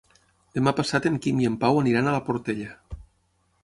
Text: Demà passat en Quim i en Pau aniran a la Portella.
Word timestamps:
Demà 0.59 0.73
passat 0.79 1.05
en 1.11 1.21
Quim 1.27 1.43
i 1.45 1.49
en 1.51 1.59
Pau 1.67 1.79
aniran 1.85 2.09
a 2.11 2.19
la 2.19 2.27
Portella. 2.31 2.75